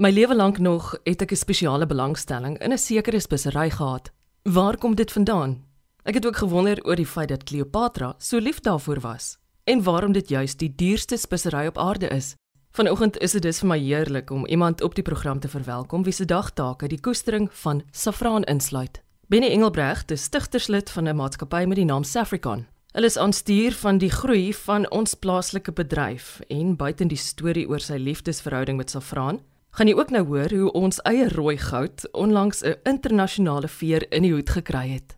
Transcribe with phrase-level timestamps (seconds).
[0.00, 4.10] My lewe lank nog het ek 'n spesiale belangstelling in 'n sekere spesery gehad.
[4.42, 5.64] Waar kom dit vandaan?
[6.04, 10.12] Ek het ook gewonder oor die feit dat Kleopatra so lief daarvoor was en waarom
[10.12, 12.34] dit juis die duurste spesery op aarde is.
[12.70, 16.12] Vanoggend is dit dus vir my heerlik om iemand op die program te verwelkom wie
[16.12, 19.02] se dagtake die koestering van saffraan insluit.
[19.26, 22.66] Benny Engelbrecht is stigterslid van 'n maatskappy met die naam Safricon.
[22.92, 27.80] Hulle is aanstuur van die groei van ons plaaslike bedryf en buiten die storie oor
[27.80, 29.40] sy liefdesverhouding met saffraan,
[29.70, 34.22] gaan jy ook nou hoor hoe ons eie rooi goud onlangs 'n internasionale veer in
[34.22, 35.16] die hoed gekry het.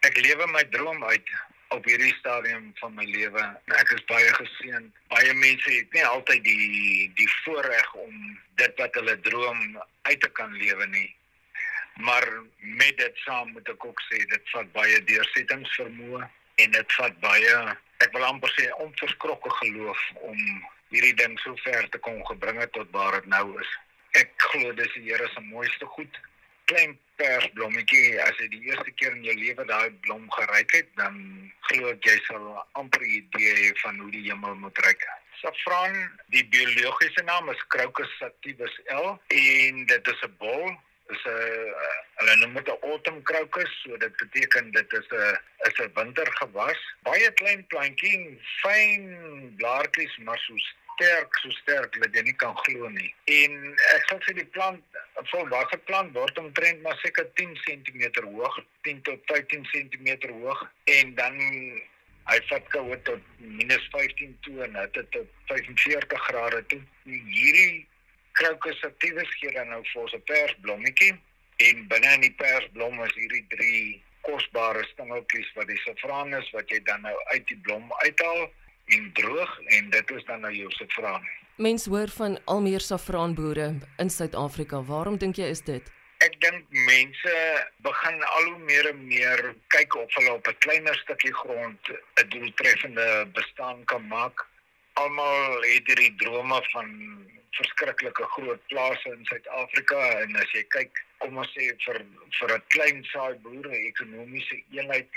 [0.00, 1.28] Ek lewe my droom uit
[1.68, 3.42] op hierdie stadium van my lewe.
[3.64, 4.92] Ek is baie geseën.
[5.08, 10.28] Baie mense het nie altyd die die voorreg om dit wat hulle droom uit te
[10.28, 11.16] kan lewe nie.
[11.94, 12.26] Maar
[12.60, 17.76] met dit saam moet ek ook sê dit vat baie deursettingsvermoë en dit vat baie
[18.04, 20.38] ek wil amper sê onverskrokke geloof om
[20.92, 23.70] hierdie ding so ver te kon gebring het tot waar dit nou is
[24.56, 26.20] glo dis die Here se mooiste goed.
[26.70, 31.20] Klein persblommetjie, as jy die eerste keer in jou lewe daai blom geryk het, dan
[31.68, 32.48] glo ek jy sal
[32.80, 35.06] amper 'n idee hê van hoe die hemel moet ryk.
[35.42, 35.94] Safran,
[36.34, 40.66] die biologiese naam is Crocus sativus L en dit is 'n bol
[41.14, 41.74] is 'n
[42.18, 45.38] hulle noem dit 'n autumn crocus, so dit beteken dit is 'n
[45.68, 46.80] is 'n wintergewas.
[47.02, 50.54] Baie klein plantjie, fyn blaartjies, maar so
[50.96, 53.12] sterk, so sterk dat jy nie kan glo nie.
[53.28, 53.56] En
[53.94, 54.80] ek sal sê die plant,
[55.20, 60.08] 'n volwasse plant word omtrent maar seker 10 cm hoog, 10 tot 15 cm
[60.40, 61.36] hoog en dan
[62.26, 66.82] hy vat koue tot -15 toe en dit tot 45 grade toe.
[67.04, 67.86] Hierdie
[68.32, 71.14] crocus sativus gee dan nou vir ons 'n persblommetjie
[71.56, 76.70] en binne in die persblom is hierdie drie kosbare stingeltjies wat die safraan is wat
[76.70, 78.50] jy dan nou uit die blom uithaal
[78.86, 81.22] en droog en dit is dan nou jou se vraag.
[81.56, 84.82] Mense hoor van al meer saffraanboere in Suid-Afrika.
[84.82, 85.92] Waarom dink jy is dit?
[86.24, 87.32] Ek dink mense
[87.84, 89.42] begin al hoe meer en meer
[89.74, 94.46] kyk of hulle op 'n kleiner stukkie grond 'n doeltreffende bestaan kan maak.
[94.92, 96.88] Almal het hierdie drome van
[97.50, 102.04] verskriklike groot plase in Suid-Afrika en as jy kyk, kom ons sê vir
[102.38, 105.08] vir 'n klein saai boere ekonomiese eenheid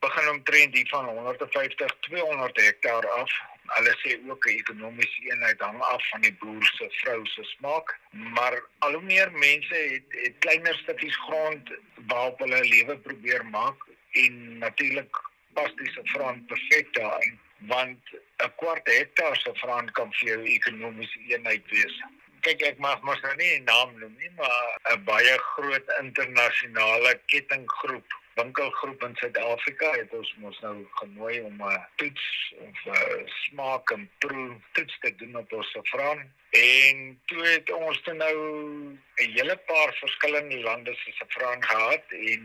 [0.00, 3.30] begin omtrent die van 150 200 hektaar af.
[3.66, 7.98] Hulle sê ook 'n ekonomiese eenheid hang af van die boer se vrou se smaak,
[8.10, 11.70] maar al hoe meer mense het, het kleiner stukkies grond
[12.06, 13.76] waarop hulle lewe probeer maak
[14.10, 15.16] en natuurlik
[15.52, 18.02] pas dis 'n front perfek daarin want
[18.44, 21.96] 'n kwart hektaar se front kan vir jou ekonomiese eenheid wees.
[22.40, 27.20] Kyk ek mag mos nou nie 'n naam noem nie, maar 'n baie groot internasionale
[27.26, 32.26] kettinggroep winkelgroep in Suid-Afrika het ons mos nou genooi om 'n toets
[32.66, 36.20] of 'n smaak en proe toets te doen op ons safraan.
[36.50, 42.42] En toe het ons dan nou 'n hele paar verskillende lande se safraan gehad en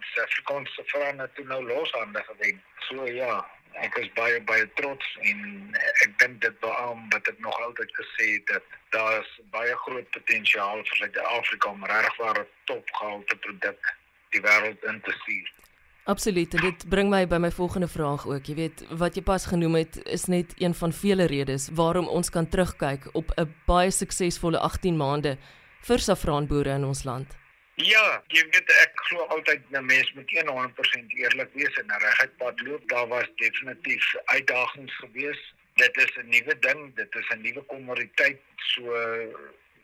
[0.00, 2.62] Suid-Afrikaanse safraan het toe nou loshande gewen.
[2.78, 5.70] So ja, ek is baie baie trots en
[6.04, 10.84] ek dink dit beam wat ek nog altyd gesê het dat daar baie groot potensiaal
[10.84, 13.98] vir Suid-Afrika om regwaar 'n topgehalte produk
[14.30, 15.50] die wêreld in te stuur.
[16.04, 16.54] Absoluut.
[16.54, 18.46] En dit bring my by my volgende vraag ook.
[18.46, 22.30] Jy weet, wat jy pas genoem het is net een van vele redes waarom ons
[22.30, 25.36] kan terugkyk op 'n baie suksesvolle 18 maande
[25.86, 27.36] vir saffraanboere in ons land.
[27.74, 32.60] Ja, jy weet ek glo altyd 'n mens moet 100% eerlik wees en reguit pad
[32.60, 32.88] loop.
[32.88, 35.54] Daar was definitief uitdagings geweest.
[35.74, 38.40] Dit is 'n nuwe ding, dit is 'n nuwe kommoditeit.
[38.56, 38.82] So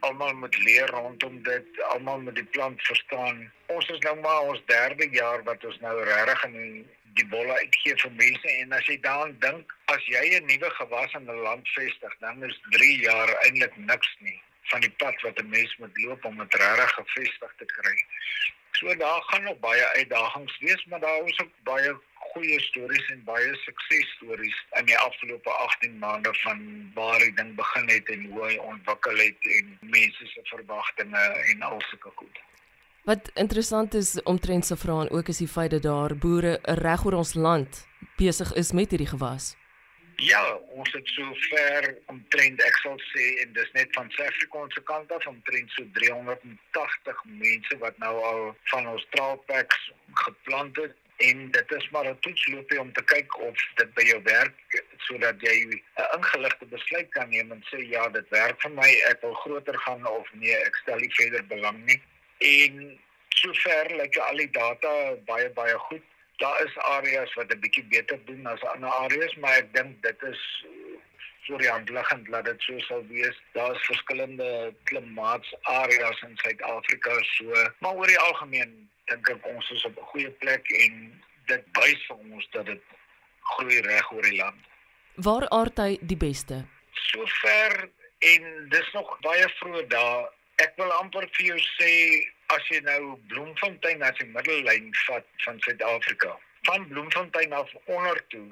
[0.01, 3.53] almal moet leer rondom dit, almal moet die plant verstaan.
[3.67, 6.87] Ons is nou maar ons derde jaar wat ons nou regtig in die,
[7.21, 11.13] die bolle uitgee vir mense en as jy daaraan dink, as jy 'n nuwe gewas
[11.13, 14.41] in 'n land vestig, dan is 3 jaar eintlik niks nie
[14.71, 17.97] van die pad wat 'n mens moet loop om dit regtig gevestig te kry.
[18.73, 21.97] So daar gaan nog baie uitdagings wees, maar daar is ook baie
[22.37, 26.61] goeie stories en baie suksesstories in die afgelope 18 maande van
[26.95, 31.65] waar die ding begin het en hoe hy ontwikkel het en mense se verwagtinge en
[31.71, 32.43] al sulke goed.
[33.09, 37.21] Wat interessant is omtrent se vrae ook is die feit dat daar boere reg oor
[37.23, 37.87] ons land
[38.21, 39.55] besig is met hierdie gewas.
[40.17, 40.43] Ja,
[40.73, 45.13] ons het so ver omtrent ek sal sê en dis net van Suid-Afrika se kant
[45.13, 49.91] af omtrent so 380 mense wat nou al van ons traalpeks
[50.27, 54.23] geplant het en dit is maar 'n toetsloopie om te kyk of dit by jou
[54.23, 55.83] werk sodat jy 'n
[56.17, 60.07] ingeligte besluit kan neem en sê ja, dit werk vir my, ek wil groter gaan
[60.07, 62.03] of nee, ek stel nie verder belang nie.
[62.39, 66.03] En sover lyk like al die data baie baie goed.
[66.37, 70.23] Daar is areas wat 'n bietjie beter doen as ander areas, maar ek dink dit
[70.23, 70.65] is
[71.47, 73.41] voor die hand liggend dat dit so sal wees.
[73.53, 78.75] Daar's verskillende klimaatsareas in Suid-Afrika so, maar oor die algemeen
[79.11, 80.95] dink ek ons is op 'n goeie plek en
[81.47, 82.83] dit wys vir ons dat dit
[83.41, 84.63] groei reg oor die land.
[85.15, 86.65] Waar aard hy die beste?
[86.93, 87.89] Sover
[88.19, 90.33] en dis nog baie vroeg daar.
[90.57, 91.93] Ek wil amper vir jou sê
[92.55, 96.37] as jy nou Bloemfontein as die middellyn vat van Suid-Afrika,
[96.69, 98.49] van Bloemfontein af onder toe,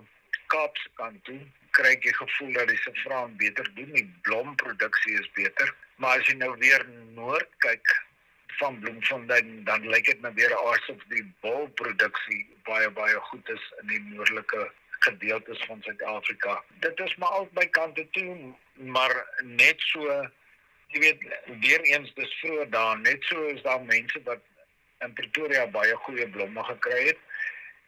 [0.46, 1.40] Kaapse kant toe,
[1.74, 5.74] kry ek die gevoel dat die saffraan beter doen, die blomproduksie is beter.
[6.02, 6.86] Maar as jy nou weer
[7.16, 7.94] noord kyk
[8.60, 13.90] van Bloemfontein, dan lyk dit nou weer asof die bolproduksie baie baie goed is in
[13.90, 14.70] die noordelike
[15.04, 16.62] gedeeltes van Suid-Afrika.
[16.84, 18.54] Dit is maar albei kante toe,
[18.94, 20.22] maar net so
[20.94, 21.22] jy weet
[21.60, 24.42] weer eens dis vroeg daar, net so is daar mense wat
[25.04, 27.18] in Pretoria baie goeie blomme gekry het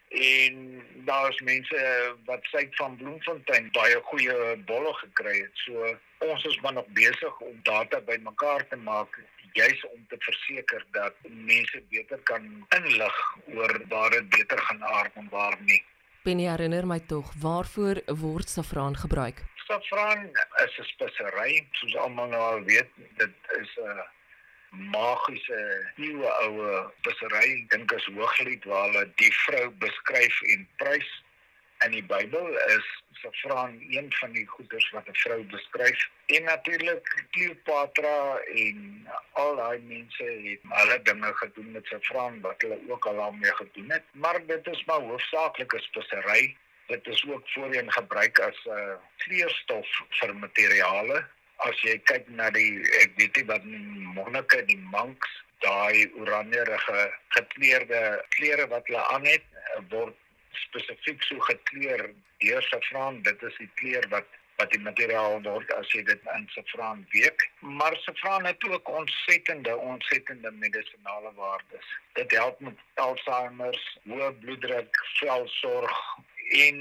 [0.08, 1.78] en daar's mense
[2.24, 5.64] wat sê van Bloemfontein baie goeie bolle gekry het.
[5.64, 9.18] So ons is maar nog besig om data bymekaar te maak
[9.52, 13.18] juis om te verseker dat mense beter kan inlig
[13.54, 15.82] oor waar dit beter gaan aard en waar nie.
[16.22, 19.44] Penny herinner my tog waarvoor word saffraan gebruik?
[19.66, 20.30] Saffraan
[20.64, 24.15] is 'n spesery, soos almal nou al weet, dit is 'n
[24.78, 25.60] magiese
[25.96, 31.08] nuwe oue spesery dink as hooglied waar hulle die vrou beskryf en prys.
[31.84, 32.86] In die Bybel is
[33.20, 36.08] saffraan een van die goeders wat 'n vrou beskryf.
[36.26, 42.78] En natuurlik Cleopatra en al daai mense het hulle dinge gedoen met saffraan wat hulle
[42.88, 44.04] ook al daarmee gedoen het.
[44.12, 46.56] Maar dit is maar hoofsaaklik 'n spesery
[46.86, 51.26] dit is ook voorheen gebruik as 'n uh, kleurstof vir materiale
[51.64, 53.64] as jy kyk na die ek weet nie wat
[54.18, 55.32] monnike die monks
[55.64, 57.02] daai oranjerige
[57.36, 58.00] gekleurde
[58.36, 59.46] klere wat hulle aan het
[59.92, 60.16] word
[60.66, 62.10] spesifiek so gekleur
[62.44, 66.46] deur saffraan dit is die kleur wat wat die materiaal word as jy dit in
[66.54, 67.42] saffraan week.
[67.60, 71.90] Maar saffraan het ook ontsettende ontsettende medisinale waardes.
[72.16, 73.76] Dit help met Alzheimer
[74.08, 76.00] hoë bloeddruk velsorg
[76.62, 76.80] en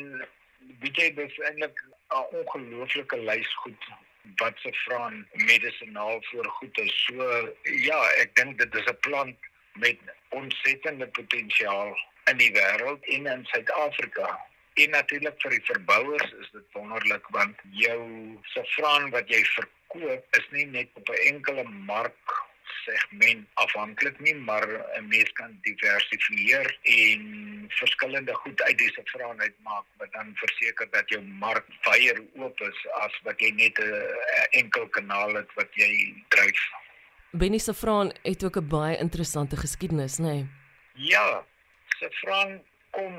[0.80, 1.84] weet jy dis eintlik
[2.16, 3.92] 'n ongelooflike lys goed
[4.36, 7.04] wat se vraan medisinaal voor goed is.
[7.06, 9.38] So ja, ek dink dit is 'n plant
[9.74, 10.00] met
[10.30, 14.40] ontsettende potensiaal in die wêreld en in Suid-Afrika.
[14.74, 18.02] En natuurlik vir die verbouers is dit wonderlik want jou
[18.42, 22.25] saffraan wat jy verkoop is nie net op 'n enkele mark
[22.84, 24.66] segment afhanklik nie, maar
[24.98, 27.22] 'n mens kan diversifieer en
[27.70, 32.80] verskillende goed uit die saffraan uitmaak wat dan verseker dat jou mark baie oop is
[33.04, 36.62] as wat jy net 'n enkel kanaal het wat jy dryf.
[37.32, 40.24] Benny saffraan het ook 'n baie interessante geskiedenis, nê?
[40.24, 40.48] Nee?
[40.94, 41.46] Ja,
[42.00, 43.14] saffraan kom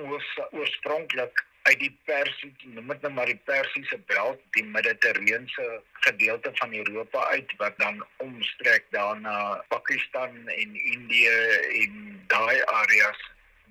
[0.50, 5.68] oorspronklik uit die Persie, noem dit nou maar die Persiese belt, die Mediterrane
[6.06, 11.38] gedeelte van Europa uit wat dan omstrek daarna Pakistan en Indië
[11.82, 13.24] en daai areas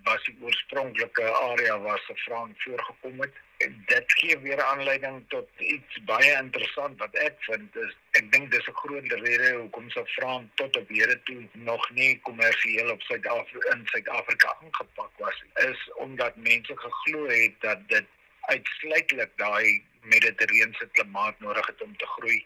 [0.05, 3.33] was die oorspronklike area waar se Frans voorgekom het.
[3.57, 8.51] En dit gee weer aanleiding tot iets baie interessant wat ek vind is ek dink
[8.51, 13.01] dis 'n groot rede hoekom se Frans tot op hede toe nog nie kommersieel op
[13.01, 18.05] Suid-Afrika in Suid-Afrika aangepak was is omdat mense geglo het dat dit
[18.41, 22.45] uitsluitlik daai mediterrane klimaat nodig het om te groei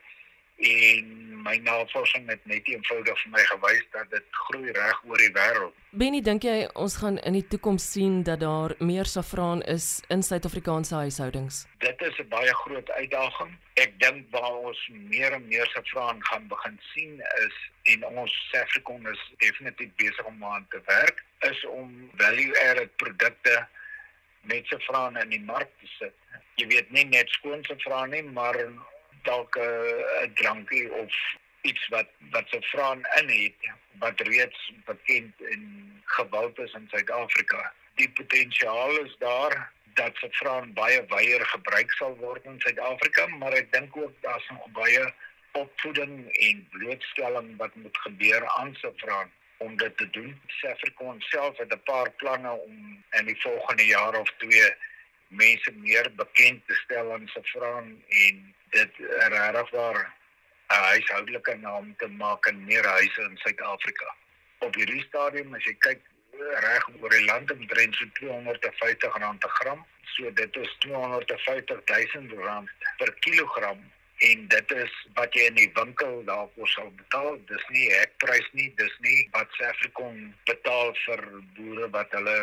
[0.60, 5.32] en my navorsing het net eenvoudig vir my gewys dat dit groei reg oor die
[5.36, 5.76] wêreld.
[6.02, 10.24] Benny, dink jy ons gaan in die toekoms sien dat daar meer saffraan is in
[10.24, 11.64] Suid-Afrikaanse huishoudings?
[11.86, 13.56] Dit is 'n baie groot uitdaging.
[13.74, 17.56] Ek dink waar ons meer en meer saffraan gaan begin sien is
[17.94, 23.68] en ons Safricon is definitief besig om aan te werk is om value-added produkte
[24.42, 26.16] met saffraan in die mark te sit.
[26.56, 28.56] Jy weet nie net skoon saffraan nie, maar
[29.24, 31.14] dalk 'n drankie of
[31.62, 35.64] iets wat wat se vraan in het wat reeds bekend en
[36.06, 37.74] gewild is in Suid-Afrika.
[37.96, 43.54] Die potensiaal is daar dat se vraan baie wyeer gebruik sal word in Suid-Afrika, maar
[43.54, 45.14] ek dink ook daar's nog baie
[45.52, 50.42] opvoeding en blootstelling wat moet gebeur aan se vraan om dit te doen.
[50.48, 54.74] Suid-Afrika self het 'n paar planne om in die volgende jaar of twee
[55.30, 59.02] mense meer bekend te stel aan se vraan en dit
[59.34, 60.00] regtig waar
[60.70, 64.16] 'n huishoudelike naam te maak in meer huise in Suid-Afrika.
[64.60, 66.02] Op hierdie stadium as jy kyk
[66.66, 71.82] reg oor die land omtrent so 250 rand per gram, so dit is 250
[72.14, 73.82] 000 rand per kilogram
[74.30, 77.38] en dit is wat jy in die winkel daarvoor sal betaal.
[77.52, 81.24] Dis nie hekprys nie, dis nie wat Safricon betaal vir
[81.58, 82.40] boere wat hulle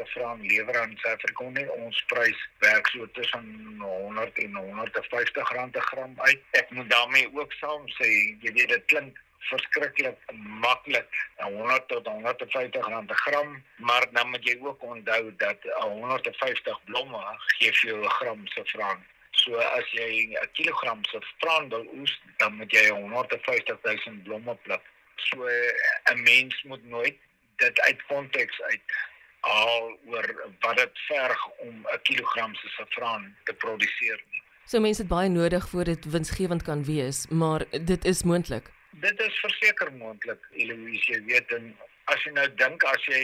[0.00, 1.66] saffraan lewer aan Suid-Afrika nie.
[1.84, 3.46] Ons prys werk so tussen
[3.80, 6.46] 100 en 150 rand per gram uit.
[6.60, 8.08] Ek moet daarmee ook saam sê,
[8.44, 10.18] jy weet dit klink verskriklik
[10.64, 16.84] maklik 100 tot 150 rand per gram maar dan moet jy ook onthou dat 150
[16.90, 17.22] blomme
[17.56, 19.00] gee vir jou 'n gram saffraan
[19.40, 24.54] So as jy 'n kilogram se vraan wil oes, dan moet jy 150 000 blomme
[24.64, 24.82] pluk.
[25.16, 25.46] So
[26.12, 27.16] 'n mens moet nooit
[27.56, 28.82] dit uit konteks uit
[29.40, 34.42] haal oor wat dit verg om 'n kilogram se saffraan te produseer nie.
[34.64, 38.70] So mense het baie nodig voor dit winsgewend kan wees, maar dit is moontlik.
[38.90, 43.22] Dit is verseker moontlik, Eloise, jy weet en as jy nou dink as jy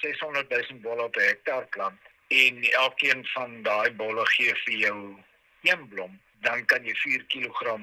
[0.00, 5.16] 600 000 bolle op 'n hektaar plant en elkeen van daai bolle gee vir jou
[5.62, 7.78] een blom, dan kan jy 4 kg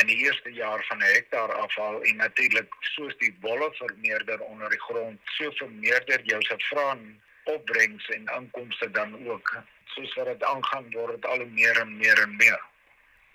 [0.00, 4.70] in die eerste jaar van 'n hektaar afhaal en natuurlik soos die bolle vermeerder onder
[4.70, 9.62] die grond, so vermeerder jou saffraan opbrengs en inkomste dan ook.
[9.84, 12.60] Soos wat dit aangaan word dit al hoe meer en meer en meer.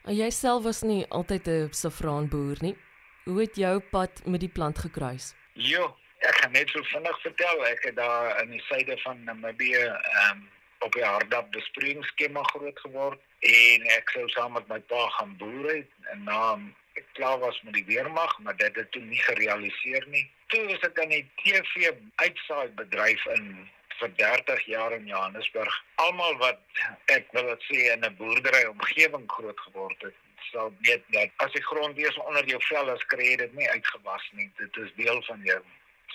[0.03, 2.77] En jy self was nie altyd 'n saffraanboer nie.
[3.25, 5.34] Hoe het jou pad met die plant gekruis?
[5.53, 7.65] Jo, ek gaan net so vinnig vertel.
[7.65, 10.50] Ek het daar in die suide van Namibië ehm um,
[10.85, 15.67] op 'n hardap besproeiingsskema groot geword en ek sou saam met my pa gaan boer
[15.75, 16.59] het en na
[16.93, 20.25] ek klaar was met die weermag, maar dit het toe nie gerealiseer nie.
[20.47, 23.69] Toe was ek in die TV uitsaai bedryf in
[24.00, 25.83] vir 30 jaar in Johannesburg.
[25.95, 26.59] Almal wat
[27.05, 30.17] ek wil dit sê in 'n boerdery omgewing groot geword het,
[30.51, 33.69] sal weet dat as die grond weer onder jou vel is, kry jy dit nie
[33.69, 34.51] uitgewas nie.
[34.57, 35.61] Dit is deel van jou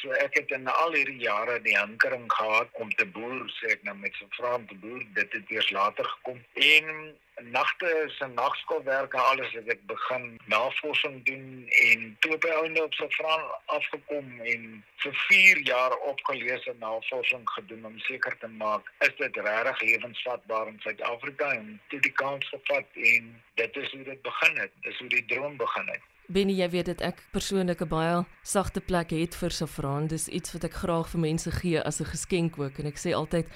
[0.00, 3.86] So ek het in al hierdie jare die hankering gehad om te boer, sê ek
[3.88, 5.04] nou met so vrae te boer.
[5.18, 6.42] Dit het eers later gekom.
[6.54, 12.94] En nagte se nagskoolwerke alles het ek begin navorsing doen en toe by ouene op
[12.96, 14.64] so vrae afgekom en
[15.04, 20.72] vir 4 jaar opgelees en navorsing gedoen om seker te maak is dit regtig lewensvatbaar
[20.72, 24.72] in Suid-Afrika en toe die kans gevat en dit is hoe dit begin het.
[24.88, 26.12] Dis hoe die droom begin het.
[26.26, 30.06] Benny, jy weet dit ek persoonlik 'n baie sagte plek het vir saffraan.
[30.06, 33.14] Dis iets wat ek graag vir mense gee as 'n geskenk ook en ek sê
[33.14, 33.46] altyd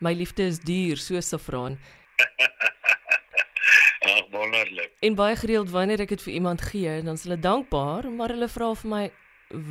[0.00, 1.78] my liefde is duur soos saffraan.
[4.10, 4.90] Ag wonderlik.
[5.00, 8.48] En baie gereeld wanneer ek dit vir iemand gee, dan is hulle dankbaar, maar hulle
[8.48, 9.10] vra vir my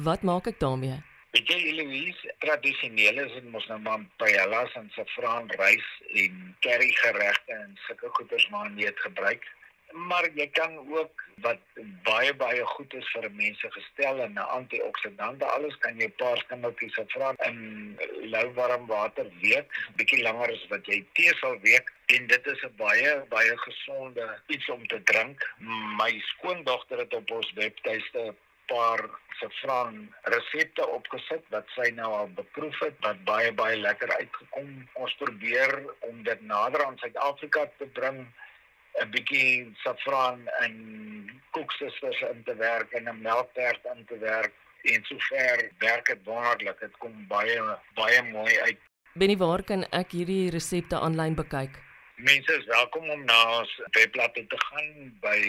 [0.03, 1.03] wat maak ek daarmee?
[1.31, 5.88] Weet jy Louise, tradisioneel is dit mos nou maar paellas en saffraan rys
[6.24, 9.43] en curry geregte en sulke goeders maar net gebruik
[9.92, 11.60] maar jy kan ook wat
[12.04, 17.00] baie baie goed is vir mense gestel en 'n antioksidante alles kan jy paar skimmeltjies
[17.13, 19.68] vra in louwarm water week.
[19.96, 24.39] Bietjie langer as wat jy tee sal week en dit is 'n baie baie gesonde
[24.48, 25.54] iets om te drink.
[26.00, 32.80] My skoondogter het op ons webtuiste paar saffraan resepte opgesit wat sy nou al beproef
[32.80, 34.89] het wat baie baie lekker uitgekom.
[34.94, 38.25] Ons probeer om dit nader aan Suid-Afrika te bring
[39.03, 40.75] 'n bietjie saffraan in
[41.51, 46.79] koeksusters in te werk en 'n melktert in te werk en sover werk dit wonderlik.
[46.79, 47.59] Dit kom baie
[47.95, 48.79] baie mooi uit.
[49.13, 51.79] Benny, waar kan ek hierdie resepte aanlyn bekyk?
[52.15, 55.39] Mense is welkom om na ons webblad te gaan by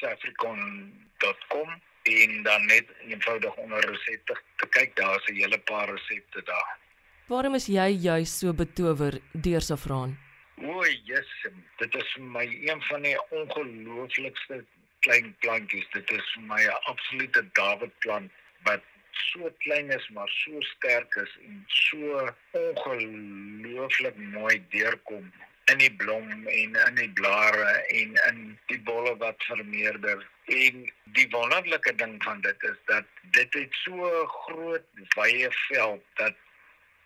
[0.00, 1.68] safricon.com
[2.02, 4.96] en dan net eenvoudig onder resepte te kyk.
[4.96, 6.78] Daar's 'n hele paar resepte daar.
[7.26, 10.18] Waarom is jy juis so betower deur saffraan?
[10.60, 14.58] O, Jesus, dit is vir my een van die ongelooflikste
[15.06, 15.86] klein plantjies.
[15.94, 18.32] Dit is vir my 'n absolute David plant
[18.68, 25.32] wat so klein is maar so sterk is en so ongelooflik mooi deurkom
[25.72, 30.26] in die blom en in die blare en in die bolle wat vermeerder.
[30.44, 34.86] En die wonderlike ding van dit is dat dit het so groot
[35.16, 36.34] wye veld dat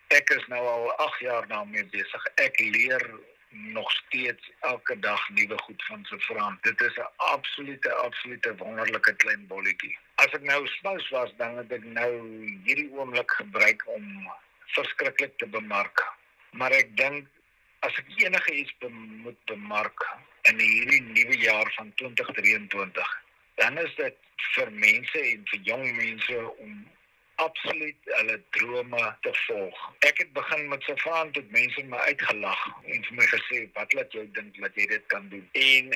[0.07, 2.25] ek is nou al 8 jaar daarmee besig.
[2.35, 3.05] Ek leer
[3.55, 6.57] nog steeds elke dag nuwe goed van se vraan.
[6.61, 9.97] Dit is 'n absolute absolute wonderlike klein bolletjie.
[10.15, 12.11] As ek nou smous was, dan het ek nou
[12.63, 14.31] hierdie oomblik gebruik om
[14.65, 16.13] verskriklik te bemark.
[16.51, 17.27] Maar ek dink
[17.79, 20.07] as ek enige iets be moet bemark
[20.41, 23.23] in hierdie nuwe jaar van 2023,
[23.55, 24.15] dan is dit
[24.55, 26.87] vir mense en vir jong mense om
[27.35, 29.79] absoluut hulle drome te volg.
[30.07, 34.15] Ek het begin met vrae tot mense my uitgelag en vir my gesê wat laat
[34.17, 35.43] jou dink dat jy dit kan doen.
[35.51, 35.91] En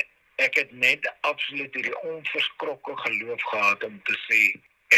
[0.45, 4.41] ek het net absoluut hierdie onverskrokke geloof gehad om te sê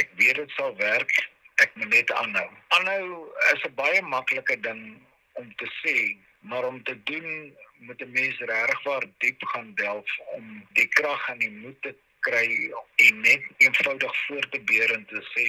[0.02, 1.14] ek weet dit sal werk.
[1.62, 2.50] Ek moet net aanhou.
[2.78, 3.08] Aanhou
[3.54, 5.02] is 'n baie maklike ding
[5.34, 10.10] om te sê, maar om te doen moet 'n mens regtig waar diep gaan delf
[10.38, 15.06] om die krag en die moed te kry en net eenvoudig voort te beer en
[15.06, 15.46] te sê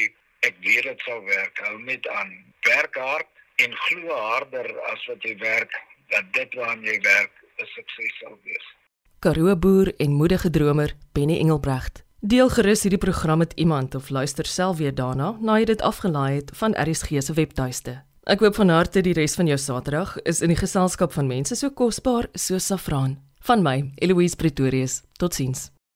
[0.49, 1.59] ek weet dit sal werk.
[1.67, 2.31] Hou net aan.
[2.69, 3.29] Werk hard
[3.63, 5.75] en glo harder as wat jy werk
[6.13, 8.67] dat dit waaraan jy werk 'n sukses sal wees.
[9.19, 12.05] Karoo boer en moedige dromer Benny Engelbrecht.
[12.21, 16.35] Deel gerus hierdie program met iemand of luister self weer daarna nadat jy dit afgelaai
[16.35, 18.03] het van RSG se webtuiste.
[18.23, 21.57] Ek hoop van harte die res van jou Saterdag is in die geselskap van mense
[21.59, 23.19] so kosbaar so Safraan.
[23.43, 25.03] Van my, Eloise Pretorius.
[25.19, 25.73] Totsiens.